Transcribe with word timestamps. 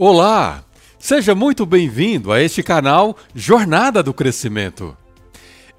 Olá! 0.00 0.62
Seja 0.96 1.34
muito 1.34 1.66
bem-vindo 1.66 2.30
a 2.30 2.40
este 2.40 2.62
canal 2.62 3.16
Jornada 3.34 4.00
do 4.00 4.14
Crescimento. 4.14 4.96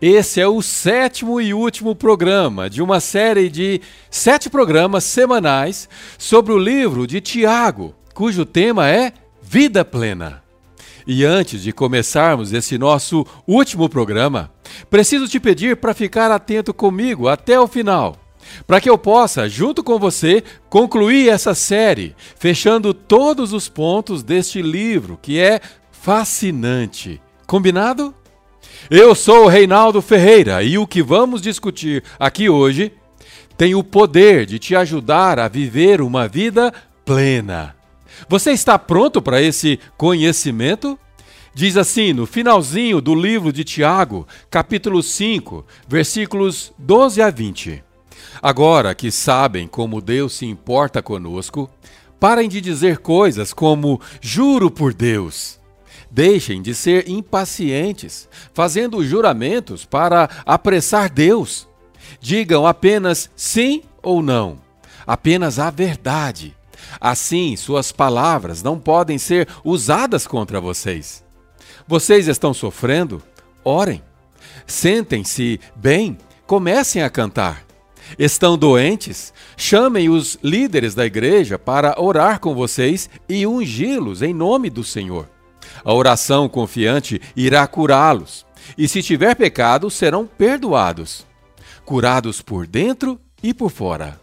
Esse 0.02 0.42
é 0.42 0.48
o 0.48 0.62
sétimo 0.62 1.40
e 1.40 1.54
último 1.54 1.96
programa 1.96 2.70
de 2.70 2.82
uma 2.82 3.00
série 3.00 3.48
de 3.48 3.80
sete 4.12 4.50
programas 4.50 5.06
semanais 5.06 5.88
sobre 6.18 6.52
o 6.52 6.58
livro 6.58 7.08
de 7.08 7.22
Tiago, 7.22 7.96
cujo 8.14 8.46
tema 8.46 8.90
é 8.90 9.14
Vida 9.42 9.86
Plena. 9.86 10.44
E 11.08 11.24
antes 11.24 11.64
de 11.64 11.72
começarmos 11.72 12.52
esse 12.52 12.78
nosso 12.78 13.26
último 13.48 13.88
programa, 13.88 14.52
preciso 14.90 15.30
te 15.30 15.40
pedir 15.40 15.78
para 15.78 15.94
ficar 15.94 16.30
atento 16.30 16.74
comigo 16.74 17.30
até 17.30 17.58
o 17.58 17.70
final 17.70 18.18
para 18.66 18.80
que 18.80 18.90
eu 18.90 18.98
possa, 18.98 19.48
junto 19.50 19.84
com 19.84 20.00
você, 20.00 20.44
concluir 20.70 21.30
essa 21.30 21.54
série, 21.54 22.16
fechando 22.38 22.94
todos 22.94 23.54
os 23.54 23.68
pontos 23.68 24.24
deste 24.24 24.62
livro 24.62 25.20
que 25.22 25.40
é 25.40 25.60
fascinante. 25.92 27.22
Combinado? 27.46 28.14
Eu 28.90 29.14
sou 29.14 29.46
o 29.46 29.48
Reinaldo 29.48 30.02
Ferreira 30.02 30.64
e 30.64 30.78
o 30.78 30.88
que 30.88 31.02
vamos 31.04 31.42
discutir 31.42 32.04
aqui 32.20 32.50
hoje 32.50 32.94
tem 33.58 33.76
o 33.76 33.84
poder 33.84 34.46
de 34.46 34.58
te 34.58 34.76
ajudar 34.76 35.38
a 35.38 35.48
viver 35.48 36.02
uma 36.02 36.28
vida 36.28 36.74
plena. 37.04 37.76
Você 38.28 38.52
está 38.52 38.80
pronto 38.80 39.22
para 39.22 39.42
esse 39.42 39.80
conhecimento? 39.98 40.98
Diz 41.54 41.76
assim 41.76 42.14
no 42.14 42.26
finalzinho 42.26 43.02
do 43.02 43.14
livro 43.14 43.52
de 43.52 43.64
Tiago, 43.64 44.28
capítulo 44.50 45.04
5, 45.04 45.66
versículos 45.88 46.72
12 46.78 47.22
a 47.22 47.30
20. 47.30 47.84
Agora 48.42 48.96
que 48.96 49.12
sabem 49.12 49.68
como 49.68 50.02
Deus 50.02 50.34
se 50.34 50.46
importa 50.46 51.02
conosco, 51.02 51.70
parem 52.20 52.48
de 52.48 52.62
dizer 52.62 53.00
coisas 53.00 53.54
como 53.54 54.00
juro 54.22 54.70
por 54.70 54.94
Deus. 54.94 55.60
Deixem 56.12 56.62
de 56.62 56.74
ser 56.74 57.08
impacientes, 57.08 58.28
fazendo 58.54 59.04
juramentos 59.04 59.86
para 59.86 60.30
apressar 60.46 61.10
Deus. 61.10 61.68
Digam 62.20 62.66
apenas 62.66 63.30
sim 63.36 63.84
ou 64.02 64.22
não, 64.22 64.60
apenas 65.06 65.60
a 65.60 65.70
verdade. 65.70 66.56
Assim, 67.00 67.56
suas 67.56 67.92
palavras 67.92 68.64
não 68.64 68.80
podem 68.80 69.18
ser 69.18 69.48
usadas 69.64 70.26
contra 70.26 70.60
vocês. 70.60 71.24
Vocês 71.88 72.28
estão 72.28 72.54
sofrendo? 72.54 73.22
Orem. 73.64 74.02
Sentem-se 74.66 75.60
bem? 75.76 76.18
Comecem 76.48 77.04
a 77.04 77.10
cantar 77.10 77.69
estão 78.18 78.58
doentes, 78.58 79.34
chamem 79.56 80.10
os 80.10 80.38
líderes 80.44 80.96
da 80.96 81.06
igreja 81.06 81.60
para 81.60 82.02
orar 82.02 82.40
com 82.40 82.56
vocês 82.56 83.10
e 83.28 83.46
ungí-los 83.46 84.22
em 84.22 84.34
nome 84.34 84.70
do 84.70 84.84
Senhor. 84.84 85.28
A 85.84 85.94
oração 85.94 86.50
confiante 86.50 87.22
irá 87.36 87.66
curá-los, 87.68 88.46
e 88.78 88.88
se 88.88 89.02
tiver 89.02 89.36
pecado, 89.36 89.90
serão 89.90 90.26
perdoados, 90.26 91.26
curados 91.86 92.42
por 92.42 92.68
dentro 92.68 93.20
e 93.42 93.54
por 93.54 93.70
fora. 93.70 94.20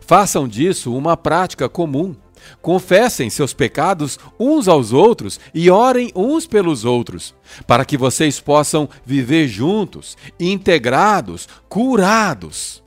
Façam 0.00 0.46
disso 0.46 0.94
uma 0.94 1.16
prática 1.16 1.68
comum. 1.68 2.14
Confessem 2.60 3.30
seus 3.30 3.54
pecados 3.54 4.18
uns 4.38 4.66
aos 4.66 4.92
outros 4.92 5.38
e 5.54 5.70
orem 5.70 6.10
uns 6.14 6.44
pelos 6.44 6.84
outros, 6.84 7.34
para 7.68 7.84
que 7.84 7.96
vocês 7.96 8.40
possam 8.40 8.88
viver 9.06 9.46
juntos, 9.46 10.16
integrados, 10.40 11.48
curados. 11.68 12.81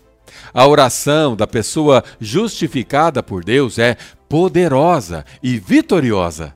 A 0.55 0.65
oração 0.65 1.35
da 1.35 1.45
pessoa 1.45 2.01
justificada 2.17 3.21
por 3.21 3.43
Deus 3.43 3.77
é 3.77 3.97
poderosa 4.29 5.25
e 5.43 5.57
vitoriosa. 5.57 6.55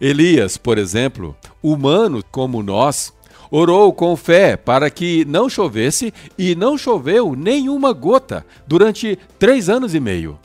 Elias, 0.00 0.56
por 0.56 0.78
exemplo, 0.78 1.36
humano 1.62 2.24
como 2.30 2.62
nós, 2.62 3.12
orou 3.50 3.92
com 3.92 4.16
fé 4.16 4.56
para 4.56 4.88
que 4.88 5.26
não 5.26 5.50
chovesse 5.50 6.14
e 6.38 6.54
não 6.54 6.78
choveu 6.78 7.36
nenhuma 7.36 7.92
gota 7.92 8.42
durante 8.66 9.18
três 9.38 9.68
anos 9.68 9.94
e 9.94 10.00
meio. 10.00 10.38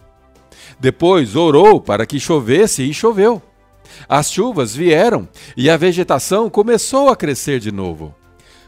Depois 0.78 1.34
orou 1.34 1.80
para 1.80 2.06
que 2.06 2.19
chovesse 2.19 2.84
e 2.84 2.94
choveu. 2.94 3.41
As 4.07 4.30
chuvas 4.30 4.75
vieram 4.75 5.30
e 5.56 5.69
a 5.69 5.78
vegetação 5.78 6.50
começou 6.50 7.07
a 7.07 7.16
crescer 7.16 7.57
de 7.57 7.72
novo. 7.72 8.13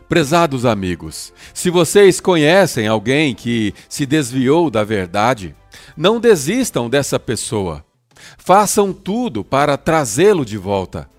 Prezados 0.08 0.66
amigos, 0.66 1.34
se 1.54 1.70
vocês 1.70 2.20
conhecem 2.20 2.88
alguém 2.88 3.34
que 3.34 3.74
se 3.90 4.06
desviou 4.06 4.70
da 4.70 4.84
verdade, 4.84 5.56
não 5.96 6.20
desistam 6.20 6.90
dessa 6.90 7.20
pessoa. 7.20 7.84
Façam 8.38 8.94
tudo 8.94 9.44
para 9.44 9.78
trazê-lo 9.78 10.46
de 10.46 10.58
volta. 10.58 11.10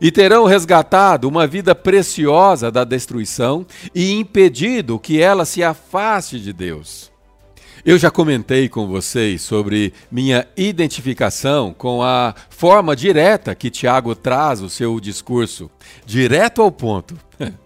E 0.00 0.10
terão 0.10 0.44
resgatado 0.44 1.28
uma 1.28 1.46
vida 1.46 1.74
preciosa 1.74 2.70
da 2.70 2.84
destruição 2.84 3.66
e 3.94 4.12
impedido 4.12 4.98
que 4.98 5.20
ela 5.20 5.44
se 5.44 5.62
afaste 5.62 6.40
de 6.40 6.52
Deus. 6.52 7.12
Eu 7.84 7.98
já 7.98 8.10
comentei 8.10 8.68
com 8.68 8.86
vocês 8.86 9.42
sobre 9.42 9.92
minha 10.10 10.48
identificação 10.56 11.74
com 11.74 12.02
a 12.02 12.34
forma 12.48 12.96
direta 12.96 13.54
que 13.54 13.70
Tiago 13.70 14.14
traz 14.14 14.62
o 14.62 14.70
seu 14.70 14.98
discurso, 14.98 15.70
direto 16.06 16.62
ao 16.62 16.72
ponto. 16.72 17.14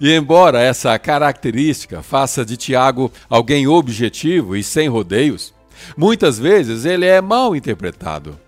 E 0.00 0.12
embora 0.12 0.60
essa 0.60 0.98
característica 0.98 2.02
faça 2.02 2.44
de 2.44 2.56
Tiago 2.56 3.10
alguém 3.28 3.66
objetivo 3.66 4.56
e 4.56 4.62
sem 4.62 4.88
rodeios, 4.88 5.54
muitas 5.96 6.38
vezes 6.38 6.84
ele 6.84 7.06
é 7.06 7.20
mal 7.20 7.54
interpretado. 7.54 8.38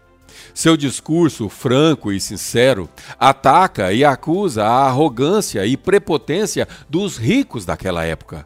Seu 0.55 0.77
discurso 0.77 1.49
franco 1.49 2.11
e 2.11 2.21
sincero 2.21 2.89
ataca 3.19 3.93
e 3.93 4.05
acusa 4.05 4.65
a 4.65 4.87
arrogância 4.87 5.67
e 5.67 5.77
prepotência 5.77 6.67
dos 6.89 7.19
ricos 7.19 7.67
daquela 7.67 8.05
época. 8.05 8.45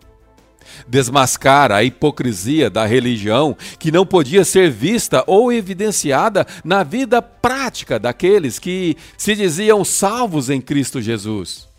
Desmascara 0.89 1.77
a 1.77 1.85
hipocrisia 1.85 2.71
da 2.71 2.85
religião 2.87 3.57
que 3.79 3.93
não 3.93 4.07
podia 4.07 4.45
ser 4.45 4.71
vista 4.71 5.23
ou 5.27 5.53
evidenciada 5.53 6.47
na 6.65 6.83
vida 6.83 7.21
prática 7.21 7.99
daqueles 7.99 8.59
que 8.59 8.97
se 9.17 9.35
diziam 9.35 9.85
salvos 9.85 10.51
em 10.51 10.61
Cristo 10.61 11.01
Jesus 11.01 11.70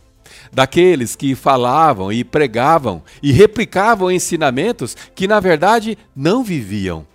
daqueles 0.52 1.16
que 1.16 1.36
falavam 1.36 2.12
e 2.12 2.24
pregavam 2.24 3.02
e 3.22 3.32
replicavam 3.32 4.12
ensinamentos 4.12 4.96
que 5.16 5.28
na 5.28 5.40
verdade 5.40 5.98
não 6.16 6.44
viviam. 6.44 7.06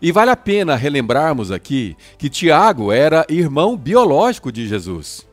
E 0.00 0.10
vale 0.10 0.30
a 0.30 0.36
pena 0.36 0.76
relembrarmos 0.76 1.50
aqui 1.50 1.96
que 2.18 2.28
Tiago 2.28 2.90
era 2.90 3.26
irmão 3.28 3.76
biológico 3.76 4.50
de 4.50 4.66
Jesus. 4.66 5.26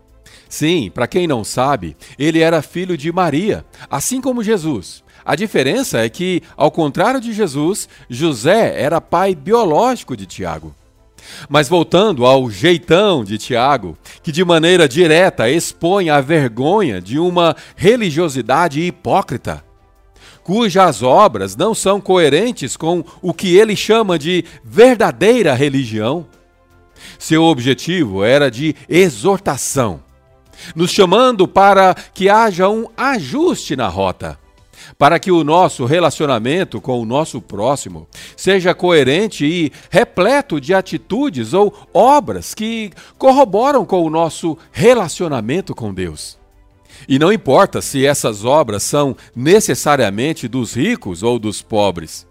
Sim, 0.48 0.92
para 0.94 1.08
quem 1.08 1.28
não 1.28 1.44
sabe, 1.44 1.96
ele 2.20 2.40
era 2.40 2.62
filho 2.62 2.98
de 2.98 3.12
Maria, 3.12 3.66
assim 3.90 4.20
como 4.20 4.44
Jesus. 4.44 5.04
A 5.24 5.36
diferença 5.36 6.00
é 6.00 6.10
que, 6.10 6.42
ao 6.58 6.72
contrário 6.72 7.22
de 7.22 7.32
Jesus, 7.32 7.88
José 8.10 8.82
era 8.82 9.00
pai 9.00 9.34
biológico 9.34 10.18
de 10.18 10.26
Tiago. 10.26 10.76
Mas 11.50 11.68
voltando 11.70 12.26
ao 12.26 12.50
jeitão 12.50 13.24
de 13.24 13.38
Tiago, 13.38 13.98
que 14.24 14.32
de 14.32 14.44
maneira 14.44 14.88
direta 14.88 15.50
expõe 15.50 16.10
a 16.10 16.22
vergonha 16.22 17.02
de 17.02 17.20
uma 17.20 17.56
religiosidade 17.76 18.82
hipócrita, 18.82 19.64
cujas 20.44 21.04
obras 21.04 21.56
não 21.56 21.74
são 21.76 22.02
coerentes 22.02 22.76
com 22.76 23.04
o 23.22 23.34
que 23.34 23.56
ele 23.56 23.76
chama 23.76 24.18
de 24.18 24.44
verdadeira 24.64 25.54
religião. 25.54 26.26
Seu 27.18 27.44
objetivo 27.44 28.24
era 28.24 28.50
de 28.50 28.76
exortação, 28.90 30.02
nos 30.76 30.92
chamando 30.92 31.48
para 31.48 31.96
que 32.14 32.30
haja 32.30 32.70
um 32.70 32.88
ajuste 32.98 33.76
na 33.76 33.88
rota 33.88 34.41
para 35.02 35.18
que 35.18 35.32
o 35.32 35.44
nosso 35.44 35.84
relacionamento 35.84 36.80
com 36.80 37.02
o 37.02 37.06
nosso 37.06 37.42
próximo 37.42 38.08
seja 38.38 38.76
coerente 38.76 39.44
e 39.44 39.72
repleto 39.90 40.62
de 40.62 40.76
atitudes 40.76 41.56
ou 41.56 41.74
obras 41.92 42.54
que 42.54 42.92
corroboram 43.18 43.84
com 43.84 44.04
o 44.04 44.12
nosso 44.12 44.56
relacionamento 44.72 45.74
com 45.74 45.92
Deus. 45.92 46.38
E 47.10 47.18
não 47.18 47.34
importa 47.34 47.82
se 47.82 48.06
essas 48.06 48.46
obras 48.46 48.84
são 48.84 49.18
necessariamente 49.36 50.48
dos 50.48 50.76
ricos 50.76 51.24
ou 51.24 51.40
dos 51.40 51.64
pobres. 51.64 52.28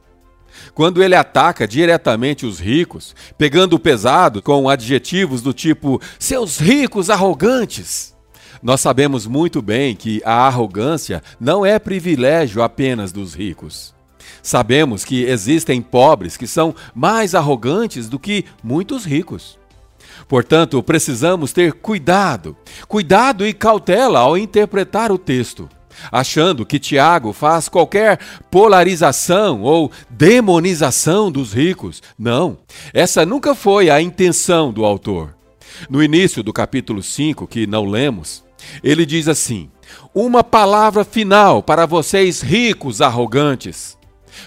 Quando 0.73 1.03
ele 1.03 1.17
ataca 1.17 1.67
diretamente 1.67 2.47
os 2.47 2.61
ricos, 2.61 3.17
pegando 3.37 3.81
pesado 3.81 4.41
com 4.41 4.69
adjetivos 4.69 5.43
do 5.43 5.53
tipo 5.53 6.00
seus 6.21 6.61
ricos 6.61 7.11
arrogantes, 7.11 8.15
nós 8.62 8.81
sabemos 8.81 9.27
muito 9.27 9.62
bem 9.62 9.95
que 9.95 10.21
a 10.25 10.47
arrogância 10.47 11.23
não 11.39 11.65
é 11.65 11.79
privilégio 11.79 12.62
apenas 12.62 13.11
dos 13.11 13.35
ricos. 13.35 13.95
Sabemos 14.43 15.05
que 15.05 15.25
existem 15.25 15.81
pobres 15.81 16.37
que 16.37 16.47
são 16.47 16.75
mais 16.95 17.35
arrogantes 17.35 18.09
do 18.09 18.19
que 18.19 18.45
muitos 18.62 19.05
ricos. 19.05 19.59
Portanto, 20.29 20.83
precisamos 20.83 21.53
ter 21.53 21.73
cuidado, 21.73 22.57
cuidado 22.87 23.47
e 23.47 23.53
cautela 23.53 24.21
ao 24.21 24.37
interpretar 24.37 25.11
o 25.11 25.19
texto, 25.19 25.69
achando 26.12 26.65
que 26.65 26.79
Tiago 26.79 27.33
faz 27.33 27.69
qualquer 27.69 28.19
polarização 28.51 29.62
ou 29.62 29.91
demonização 30.09 31.33
dos 31.33 31.53
ricos. 31.53 32.03
Não, 32.19 32.59
essa 32.93 33.27
nunca 33.27 33.55
foi 33.55 33.91
a 33.91 34.01
intenção 34.01 34.73
do 34.73 34.85
autor. 34.85 35.35
No 35.89 36.03
início 36.03 36.43
do 36.43 36.53
capítulo 36.53 37.03
5, 37.03 37.47
que 37.47 37.67
não 37.67 37.85
lemos, 37.87 38.45
ele 38.83 39.05
diz 39.07 39.29
assim: 39.29 39.71
Uma 40.15 40.43
palavra 40.43 41.05
final 41.05 41.62
para 41.62 41.87
vocês 41.87 42.41
ricos 42.41 43.01
arrogantes. 43.01 43.99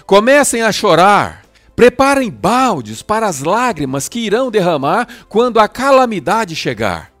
Comecem 0.06 0.62
a 0.62 0.72
chorar, 0.72 1.44
preparem 1.76 2.30
baldes 2.30 3.02
para 3.02 3.26
as 3.26 3.40
lágrimas 3.40 4.08
que 4.08 4.20
irão 4.20 4.50
derramar 4.50 5.06
quando 5.28 5.60
a 5.60 5.68
calamidade 5.68 6.56
chegar. 6.56 7.12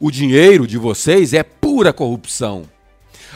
O 0.00 0.10
dinheiro 0.10 0.66
de 0.66 0.76
vocês 0.76 1.32
é 1.32 1.42
pura 1.42 1.92
corrupção. 1.92 2.64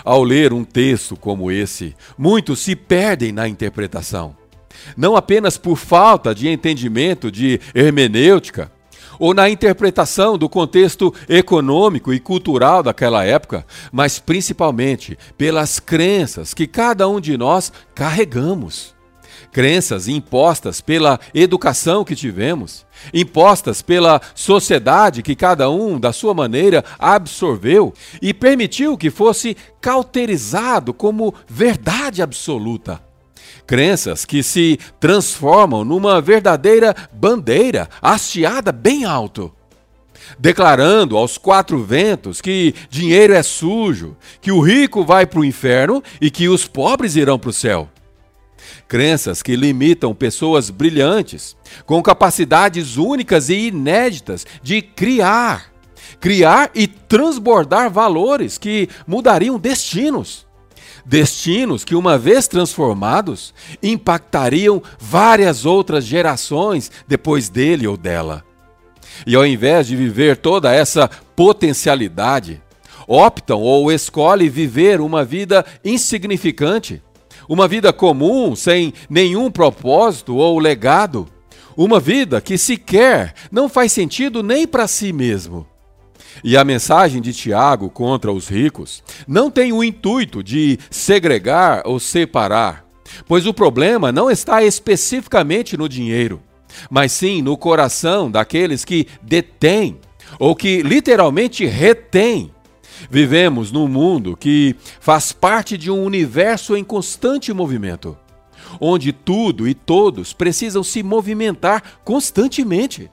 Ao 0.05 0.23
ler 0.23 0.53
um 0.53 0.65
texto 0.65 1.17
como 1.17 1.51
esse, 1.51 1.95
muitos 2.17 2.61
se 2.61 2.77
perdem 2.77 3.33
na 3.33 3.49
interpretação. 3.49 4.37
Não 4.97 5.17
apenas 5.17 5.59
por 5.59 5.77
falta 5.77 6.35
de 6.35 6.49
entendimento 6.49 7.31
de 7.31 7.61
hermenêutica, 7.75 8.71
ou 9.19 9.35
na 9.35 9.49
interpretação 9.49 10.39
do 10.39 10.49
contexto 10.49 11.13
econômico 11.29 12.13
e 12.13 12.21
cultural 12.21 12.83
daquela 12.83 13.25
época, 13.25 13.67
mas 13.91 14.19
principalmente 14.19 15.19
pelas 15.37 15.81
crenças 15.81 16.55
que 16.55 16.67
cada 16.67 17.09
um 17.09 17.21
de 17.21 17.37
nós 17.37 17.73
carregamos. 17.95 18.97
Crenças 19.53 20.09
impostas 20.09 20.81
pela 20.81 21.19
educação 21.35 22.05
que 22.05 22.15
tivemos, 22.15 22.87
impostas 23.15 23.81
pela 23.81 24.21
sociedade 24.35 25.23
que 25.23 25.35
cada 25.35 25.71
um, 25.71 25.99
da 25.99 26.13
sua 26.13 26.35
maneira, 26.35 26.85
absorveu 26.99 27.95
e 28.21 28.35
permitiu 28.35 28.97
que 28.97 29.11
fosse 29.11 29.57
cauterizado 29.81 30.93
como 30.93 31.35
verdade 31.49 32.21
absoluta. 32.21 33.08
Crenças 33.69 34.25
que 34.25 34.43
se 34.43 34.81
transformam 34.99 35.85
numa 35.85 36.23
verdadeira 36.23 36.97
bandeira 37.13 37.87
hasteada 38.01 38.73
bem 38.73 39.05
alto, 39.05 39.53
declarando 40.39 41.19
aos 41.19 41.37
quatro 41.37 41.85
ventos 41.85 42.41
que 42.41 42.75
dinheiro 42.89 43.35
é 43.35 43.43
sujo, 43.43 44.17
que 44.41 44.51
o 44.51 44.63
rico 44.63 45.05
vai 45.05 45.27
para 45.27 45.41
o 45.41 45.45
inferno 45.45 46.03
e 46.19 46.31
que 46.31 46.49
os 46.49 46.67
pobres 46.67 47.15
irão 47.15 47.39
para 47.39 47.51
o 47.51 47.53
céu. 47.53 47.91
Crenças 48.89 49.43
que 49.43 49.55
limitam 49.55 50.15
pessoas 50.15 50.71
brilhantes, 50.71 51.55
com 51.85 52.03
capacidades 52.03 52.97
únicas 52.97 53.51
e 53.51 53.67
inéditas 53.69 54.47
de 54.63 54.81
criar, 54.81 55.71
criar 56.19 56.71
e 56.75 56.87
transbordar 56.87 57.91
valores 57.91 58.57
que 58.57 58.89
mudariam 59.07 59.59
destinos. 59.59 60.48
Destinos 61.09 61.85
que, 61.85 61.95
uma 61.95 62.19
vez 62.19 62.47
transformados, 62.47 63.55
impactariam 63.83 64.83
várias 64.99 65.65
outras 65.65 66.05
gerações 66.05 66.91
depois 67.09 67.49
dele 67.49 67.87
ou 67.87 67.97
dela. 67.97 68.45
E 69.27 69.35
ao 69.35 69.47
invés 69.47 69.87
de 69.87 69.97
viver 69.97 70.37
toda 70.37 70.71
essa 70.71 71.09
potencialidade, 71.35 72.61
optam 73.07 73.59
ou 73.59 73.91
escolhem 73.91 74.51
viver 74.51 75.01
uma 75.01 75.25
vida 75.25 75.65
insignificante, 75.83 77.03
uma 77.49 77.67
vida 77.67 77.91
comum, 77.91 78.55
sem 78.55 78.93
nenhum 79.09 79.51
propósito 79.51 80.37
ou 80.37 80.59
legado, 80.59 81.27
uma 81.75 81.99
vida 81.99 82.39
que 82.39 82.59
sequer 82.59 83.33
não 83.51 83.67
faz 83.67 83.93
sentido 83.93 84.43
nem 84.43 84.67
para 84.67 84.87
si 84.87 85.11
mesmo. 85.11 85.67
E 86.43 86.57
a 86.57 86.65
mensagem 86.65 87.21
de 87.21 87.33
Tiago 87.33 87.91
contra 87.91 88.33
os 88.33 88.49
ricos 88.49 89.03
não 89.27 89.51
tem 89.51 89.73
o 89.73 89.83
intuito 89.83 90.43
de 90.43 90.79
segregar 90.91 91.83
ou 91.85 91.99
separar, 91.99 92.85
pois 93.27 93.47
o 93.47 93.55
problema 93.55 94.13
não 94.13 94.31
está 94.31 94.63
especificamente 94.63 95.77
no 95.77 95.89
dinheiro, 95.89 96.41
mas 96.91 97.13
sim 97.13 97.43
no 97.43 97.57
coração 97.57 98.31
daqueles 98.31 98.85
que 98.85 99.07
detêm 99.23 99.99
ou 100.39 100.55
que 100.55 100.83
literalmente 100.83 101.65
retêm. 101.65 102.53
Vivemos 103.11 103.71
num 103.71 103.87
mundo 103.87 104.37
que 104.37 104.75
faz 105.01 105.33
parte 105.33 105.79
de 105.79 105.91
um 105.91 106.03
universo 106.05 106.77
em 106.77 106.83
constante 106.83 107.53
movimento, 107.53 108.17
onde 108.81 109.13
tudo 109.13 109.69
e 109.69 109.75
todos 109.75 110.33
precisam 110.33 110.83
se 110.83 111.03
movimentar 111.03 111.83
constantemente. 112.05 113.11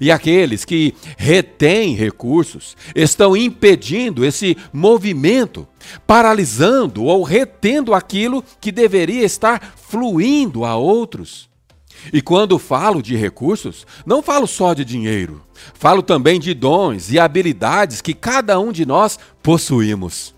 E 0.00 0.10
aqueles 0.10 0.64
que 0.64 0.94
retêm 1.16 1.94
recursos 1.94 2.76
estão 2.94 3.36
impedindo 3.36 4.24
esse 4.24 4.56
movimento, 4.72 5.66
paralisando 6.06 7.04
ou 7.04 7.22
retendo 7.22 7.94
aquilo 7.94 8.44
que 8.60 8.72
deveria 8.72 9.24
estar 9.24 9.74
fluindo 9.76 10.64
a 10.64 10.76
outros. 10.76 11.50
E 12.12 12.20
quando 12.20 12.58
falo 12.58 13.02
de 13.02 13.14
recursos, 13.16 13.86
não 14.04 14.22
falo 14.22 14.46
só 14.46 14.74
de 14.74 14.84
dinheiro, 14.84 15.42
falo 15.74 16.02
também 16.02 16.40
de 16.40 16.54
dons 16.54 17.12
e 17.12 17.18
habilidades 17.18 18.00
que 18.00 18.14
cada 18.14 18.58
um 18.58 18.72
de 18.72 18.86
nós 18.86 19.18
possuímos. 19.42 20.34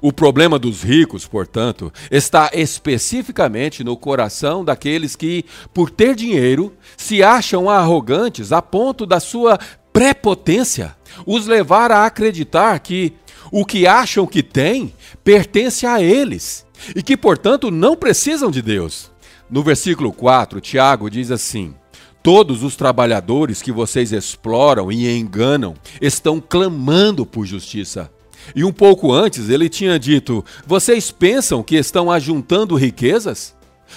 O 0.00 0.12
problema 0.12 0.58
dos 0.58 0.82
ricos, 0.82 1.26
portanto, 1.26 1.92
está 2.10 2.50
especificamente 2.52 3.84
no 3.84 3.96
coração 3.96 4.64
daqueles 4.64 5.14
que, 5.14 5.44
por 5.72 5.90
ter 5.90 6.14
dinheiro, 6.14 6.72
se 6.96 7.22
acham 7.22 7.68
arrogantes 7.68 8.52
a 8.52 8.62
ponto 8.62 9.04
da 9.04 9.20
sua 9.20 9.58
prepotência 9.92 10.96
os 11.26 11.46
levar 11.46 11.92
a 11.92 12.06
acreditar 12.06 12.78
que 12.78 13.12
o 13.50 13.66
que 13.66 13.86
acham 13.86 14.26
que 14.26 14.42
têm 14.42 14.94
pertence 15.22 15.86
a 15.86 16.00
eles 16.00 16.64
e 16.96 17.02
que, 17.02 17.16
portanto, 17.16 17.70
não 17.70 17.94
precisam 17.94 18.50
de 18.50 18.62
Deus. 18.62 19.10
No 19.50 19.62
versículo 19.62 20.12
4, 20.12 20.60
Tiago 20.60 21.10
diz 21.10 21.30
assim: 21.30 21.74
Todos 22.22 22.62
os 22.62 22.74
trabalhadores 22.74 23.60
que 23.60 23.70
vocês 23.70 24.12
exploram 24.12 24.90
e 24.90 25.14
enganam 25.18 25.74
estão 26.00 26.40
clamando 26.40 27.26
por 27.26 27.44
justiça. 27.44 28.10
E 28.54 28.64
um 28.64 28.72
pouco 28.72 29.12
antes 29.12 29.48
ele 29.48 29.68
tinha 29.68 29.98
dito: 29.98 30.44
Vocês 30.66 31.10
pensam 31.10 31.62
que 31.62 31.76
estão 31.76 32.10
ajuntando 32.10 32.76
riquezas? 32.76 33.54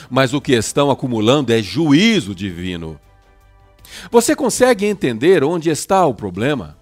Mas 0.09 0.33
o 0.33 0.42
que 0.42 0.53
estão 0.53 0.92
acumulando 0.92 1.53
é 1.53 1.62
juízo 1.62 2.36
divino. 2.36 3.00
Você 4.12 4.36
consegue 4.36 4.86
entender 4.86 5.44
onde 5.44 5.69
está 5.69 6.06
o 6.06 6.13
problema? 6.13 6.77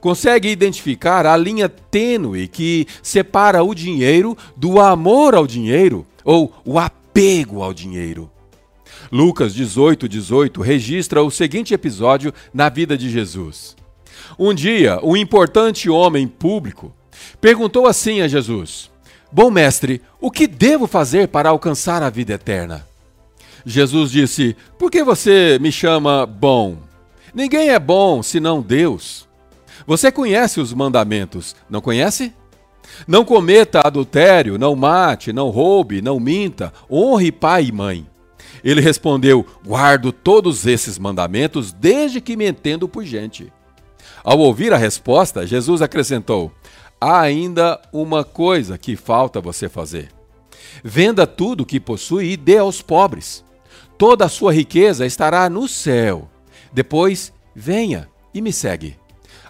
Consegue 0.00 0.48
identificar 0.48 1.26
a 1.26 1.36
linha 1.36 1.68
tênue 1.68 2.46
que 2.46 2.86
separa 3.02 3.62
o 3.62 3.74
dinheiro 3.74 4.36
do 4.56 4.80
amor 4.80 5.34
ao 5.34 5.46
dinheiro 5.46 6.06
ou 6.24 6.52
o 6.64 6.78
apego 6.78 7.62
ao 7.62 7.74
dinheiro? 7.74 8.30
Lucas 9.10 9.54
18, 9.54 10.08
18 10.08 10.60
registra 10.60 11.22
o 11.22 11.30
seguinte 11.30 11.74
episódio 11.74 12.32
na 12.52 12.68
vida 12.68 12.96
de 12.96 13.10
Jesus. 13.10 13.76
Um 14.36 14.52
dia, 14.52 14.98
um 15.02 15.16
importante 15.16 15.88
homem 15.88 16.26
público 16.26 16.92
perguntou 17.40 17.86
assim 17.86 18.20
a 18.20 18.28
Jesus: 18.28 18.90
Bom 19.30 19.50
mestre, 19.50 20.02
o 20.20 20.30
que 20.30 20.46
devo 20.46 20.86
fazer 20.86 21.28
para 21.28 21.50
alcançar 21.50 22.02
a 22.02 22.10
vida 22.10 22.34
eterna? 22.34 22.86
Jesus 23.64 24.10
disse: 24.10 24.56
Por 24.78 24.90
que 24.90 25.04
você 25.04 25.58
me 25.60 25.70
chama 25.70 26.26
bom? 26.26 26.78
Ninguém 27.34 27.70
é 27.70 27.78
bom 27.78 28.22
senão 28.22 28.62
Deus. 28.62 29.28
Você 29.86 30.10
conhece 30.10 30.60
os 30.60 30.72
mandamentos, 30.72 31.54
não 31.68 31.80
conhece? 31.80 32.32
Não 33.06 33.24
cometa 33.24 33.80
adultério, 33.84 34.58
não 34.58 34.74
mate, 34.74 35.32
não 35.32 35.50
roube, 35.50 36.00
não 36.00 36.18
minta, 36.18 36.72
honre 36.90 37.30
pai 37.30 37.66
e 37.66 37.72
mãe. 37.72 38.06
Ele 38.64 38.80
respondeu: 38.80 39.46
Guardo 39.64 40.12
todos 40.12 40.66
esses 40.66 40.98
mandamentos 40.98 41.72
desde 41.72 42.20
que 42.20 42.36
me 42.36 42.48
entendo 42.48 42.88
por 42.88 43.04
gente. 43.04 43.52
Ao 44.28 44.38
ouvir 44.40 44.74
a 44.74 44.76
resposta, 44.76 45.46
Jesus 45.46 45.80
acrescentou: 45.80 46.52
Há 47.00 47.18
ainda 47.18 47.80
uma 47.90 48.22
coisa 48.22 48.76
que 48.76 48.94
falta 48.94 49.40
você 49.40 49.70
fazer. 49.70 50.10
Venda 50.84 51.26
tudo 51.26 51.64
que 51.64 51.80
possui 51.80 52.32
e 52.32 52.36
dê 52.36 52.58
aos 52.58 52.82
pobres. 52.82 53.42
Toda 53.96 54.26
a 54.26 54.28
sua 54.28 54.52
riqueza 54.52 55.06
estará 55.06 55.48
no 55.48 55.66
céu. 55.66 56.28
Depois, 56.70 57.32
venha 57.56 58.06
e 58.34 58.42
me 58.42 58.52
segue. 58.52 58.98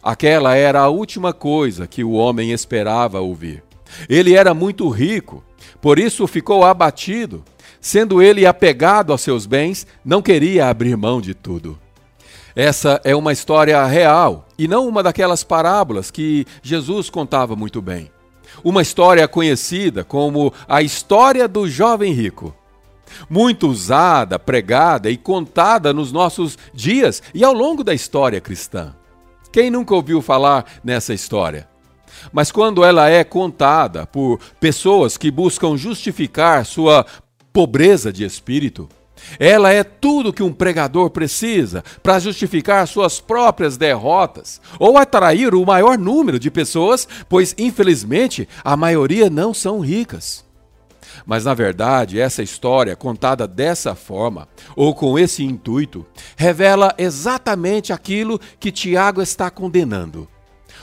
Aquela 0.00 0.54
era 0.54 0.82
a 0.82 0.88
última 0.88 1.32
coisa 1.32 1.88
que 1.88 2.04
o 2.04 2.12
homem 2.12 2.52
esperava 2.52 3.18
ouvir. 3.18 3.64
Ele 4.08 4.34
era 4.34 4.54
muito 4.54 4.88
rico, 4.90 5.42
por 5.80 5.98
isso 5.98 6.24
ficou 6.28 6.64
abatido. 6.64 7.44
Sendo 7.80 8.22
ele 8.22 8.46
apegado 8.46 9.10
aos 9.10 9.22
seus 9.22 9.44
bens, 9.44 9.88
não 10.04 10.22
queria 10.22 10.68
abrir 10.68 10.96
mão 10.96 11.20
de 11.20 11.34
tudo. 11.34 11.76
Essa 12.58 13.00
é 13.04 13.14
uma 13.14 13.32
história 13.32 13.86
real 13.86 14.48
e 14.58 14.66
não 14.66 14.88
uma 14.88 15.00
daquelas 15.00 15.44
parábolas 15.44 16.10
que 16.10 16.44
Jesus 16.60 17.08
contava 17.08 17.54
muito 17.54 17.80
bem. 17.80 18.10
Uma 18.64 18.82
história 18.82 19.28
conhecida 19.28 20.02
como 20.02 20.52
a 20.68 20.82
história 20.82 21.46
do 21.46 21.68
jovem 21.68 22.12
rico. 22.12 22.52
Muito 23.30 23.68
usada, 23.68 24.40
pregada 24.40 25.08
e 25.08 25.16
contada 25.16 25.92
nos 25.92 26.10
nossos 26.10 26.58
dias 26.74 27.22
e 27.32 27.44
ao 27.44 27.52
longo 27.52 27.84
da 27.84 27.94
história 27.94 28.40
cristã. 28.40 28.92
Quem 29.52 29.70
nunca 29.70 29.94
ouviu 29.94 30.20
falar 30.20 30.64
nessa 30.82 31.14
história? 31.14 31.68
Mas 32.32 32.50
quando 32.50 32.82
ela 32.82 33.08
é 33.08 33.22
contada 33.22 34.04
por 34.04 34.40
pessoas 34.58 35.16
que 35.16 35.30
buscam 35.30 35.76
justificar 35.76 36.66
sua 36.66 37.06
pobreza 37.52 38.12
de 38.12 38.24
espírito, 38.24 38.88
Ela 39.38 39.72
é 39.72 39.82
tudo 39.82 40.32
que 40.32 40.42
um 40.42 40.52
pregador 40.52 41.10
precisa 41.10 41.84
para 42.02 42.18
justificar 42.18 42.86
suas 42.86 43.20
próprias 43.20 43.76
derrotas 43.76 44.60
ou 44.78 44.96
atrair 44.96 45.54
o 45.54 45.64
maior 45.64 45.98
número 45.98 46.38
de 46.38 46.50
pessoas, 46.50 47.06
pois 47.28 47.54
infelizmente 47.58 48.48
a 48.64 48.76
maioria 48.76 49.30
não 49.30 49.52
são 49.52 49.80
ricas. 49.80 50.46
Mas 51.26 51.44
na 51.44 51.54
verdade, 51.54 52.20
essa 52.20 52.42
história 52.42 52.96
contada 52.96 53.46
dessa 53.46 53.94
forma, 53.94 54.48
ou 54.76 54.94
com 54.94 55.18
esse 55.18 55.44
intuito, 55.44 56.06
revela 56.36 56.94
exatamente 56.96 57.92
aquilo 57.92 58.40
que 58.58 58.72
Tiago 58.72 59.20
está 59.20 59.50
condenando. 59.50 60.28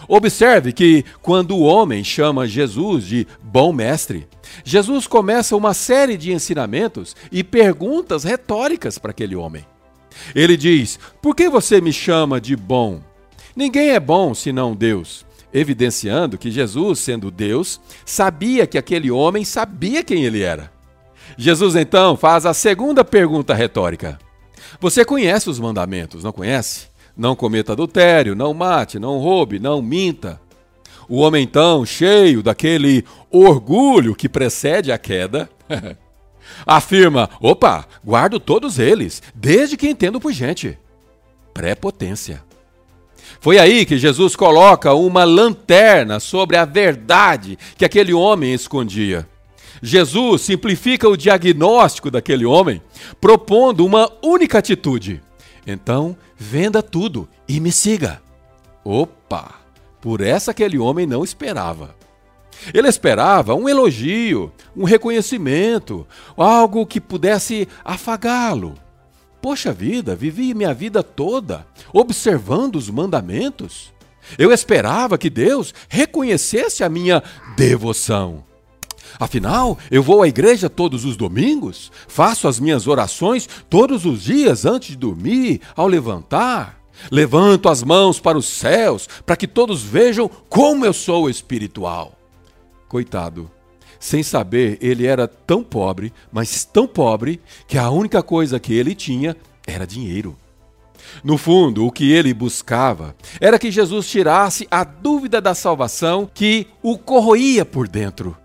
Observe 0.07 0.71
que 0.71 1.03
quando 1.21 1.55
o 1.55 1.61
homem 1.61 2.03
chama 2.03 2.47
Jesus 2.47 3.05
de 3.05 3.27
bom 3.41 3.73
mestre, 3.73 4.27
Jesus 4.63 5.07
começa 5.07 5.55
uma 5.55 5.73
série 5.73 6.17
de 6.17 6.31
ensinamentos 6.31 7.15
e 7.31 7.43
perguntas 7.43 8.23
retóricas 8.23 8.97
para 8.97 9.11
aquele 9.11 9.35
homem. 9.35 9.65
Ele 10.33 10.55
diz: 10.55 10.99
Por 11.21 11.35
que 11.35 11.49
você 11.49 11.81
me 11.81 11.91
chama 11.91 12.39
de 12.39 12.55
bom? 12.55 13.01
Ninguém 13.55 13.91
é 13.91 13.99
bom 13.99 14.33
senão 14.33 14.75
Deus. 14.75 15.25
Evidenciando 15.53 16.37
que 16.37 16.51
Jesus, 16.51 16.99
sendo 16.99 17.31
Deus, 17.31 17.79
sabia 18.05 18.67
que 18.67 18.77
aquele 18.77 19.09
homem 19.09 19.45
sabia 19.45 20.03
quem 20.03 20.25
ele 20.25 20.41
era. 20.41 20.69
Jesus 21.37 21.75
então 21.75 22.17
faz 22.17 22.45
a 22.45 22.53
segunda 22.53 23.03
pergunta 23.03 23.53
retórica: 23.53 24.19
Você 24.79 25.05
conhece 25.05 25.49
os 25.49 25.59
mandamentos, 25.59 26.23
não 26.23 26.31
conhece? 26.31 26.87
Não 27.15 27.35
cometa 27.35 27.73
adultério, 27.73 28.35
não 28.35 28.53
mate, 28.53 28.99
não 28.99 29.17
roube, 29.19 29.59
não 29.59 29.81
minta. 29.81 30.39
O 31.07 31.17
homem, 31.19 31.43
então, 31.43 31.85
cheio 31.85 32.41
daquele 32.41 33.05
orgulho 33.31 34.15
que 34.15 34.27
precede 34.27 34.91
a 34.91 34.97
queda, 34.97 35.49
afirma: 36.65 37.29
opa, 37.39 37.85
guardo 38.03 38.39
todos 38.39 38.79
eles, 38.79 39.21
desde 39.33 39.77
que 39.77 39.87
entendo 39.87 40.19
por 40.19 40.31
gente. 40.31 40.77
Prepotência. 41.53 42.43
Foi 43.39 43.57
aí 43.57 43.85
que 43.85 43.97
Jesus 43.97 44.35
coloca 44.35 44.93
uma 44.93 45.23
lanterna 45.23 46.19
sobre 46.19 46.57
a 46.57 46.65
verdade 46.65 47.57
que 47.77 47.85
aquele 47.85 48.13
homem 48.13 48.53
escondia. 48.53 49.27
Jesus 49.81 50.41
simplifica 50.41 51.07
o 51.07 51.17
diagnóstico 51.17 52.09
daquele 52.09 52.45
homem, 52.45 52.81
propondo 53.21 53.85
uma 53.85 54.11
única 54.23 54.57
atitude: 54.57 55.21
então, 55.65 56.15
venda 56.37 56.81
tudo 56.81 57.27
e 57.47 57.59
me 57.59 57.71
siga. 57.71 58.21
Opa! 58.83 59.55
Por 59.99 60.21
essa 60.21 60.51
aquele 60.51 60.77
homem 60.77 61.07
não 61.07 61.23
esperava. 61.23 61.95
Ele 62.73 62.87
esperava 62.87 63.55
um 63.55 63.67
elogio, 63.67 64.51
um 64.75 64.83
reconhecimento, 64.83 66.05
algo 66.37 66.85
que 66.85 67.01
pudesse 67.01 67.67
afagá-lo. 67.83 68.75
Poxa 69.41 69.71
vida, 69.73 70.15
vivi 70.15 70.53
minha 70.53 70.73
vida 70.73 71.03
toda 71.03 71.67
observando 71.93 72.75
os 72.75 72.89
mandamentos. 72.89 73.93
Eu 74.37 74.51
esperava 74.51 75.17
que 75.17 75.29
Deus 75.29 75.73
reconhecesse 75.87 76.83
a 76.83 76.89
minha 76.89 77.21
devoção. 77.55 78.43
Afinal, 79.19 79.77
eu 79.89 80.03
vou 80.03 80.21
à 80.21 80.27
igreja 80.27 80.69
todos 80.69 81.05
os 81.05 81.15
domingos, 81.15 81.91
faço 82.07 82.47
as 82.47 82.59
minhas 82.59 82.87
orações 82.87 83.47
todos 83.69 84.05
os 84.05 84.23
dias 84.23 84.65
antes 84.65 84.89
de 84.89 84.97
dormir, 84.97 85.61
ao 85.75 85.87
levantar. 85.87 86.79
Levanto 87.11 87.67
as 87.69 87.83
mãos 87.83 88.19
para 88.19 88.37
os 88.37 88.45
céus, 88.45 89.07
para 89.25 89.35
que 89.35 89.47
todos 89.47 89.83
vejam 89.83 90.29
como 90.49 90.85
eu 90.85 90.93
sou 90.93 91.29
espiritual. 91.29 92.17
Coitado, 92.87 93.51
sem 93.99 94.23
saber, 94.23 94.77
ele 94.81 95.05
era 95.05 95.27
tão 95.27 95.63
pobre, 95.63 96.13
mas 96.31 96.63
tão 96.63 96.87
pobre, 96.87 97.41
que 97.67 97.77
a 97.77 97.89
única 97.89 98.21
coisa 98.21 98.59
que 98.59 98.73
ele 98.73 98.95
tinha 98.95 99.35
era 99.65 99.85
dinheiro. 99.85 100.37
No 101.23 101.37
fundo, 101.37 101.85
o 101.85 101.91
que 101.91 102.11
ele 102.11 102.33
buscava 102.33 103.15
era 103.39 103.59
que 103.59 103.71
Jesus 103.71 104.07
tirasse 104.07 104.67
a 104.69 104.83
dúvida 104.83 105.39
da 105.39 105.53
salvação 105.53 106.29
que 106.33 106.67
o 106.81 106.97
corroía 106.97 107.65
por 107.65 107.87
dentro. 107.87 108.35